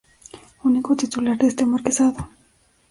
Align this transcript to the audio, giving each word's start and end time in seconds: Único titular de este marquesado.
Único 0.63 0.95
titular 0.95 1.37
de 1.37 1.45
este 1.45 1.63
marquesado. 1.67 2.27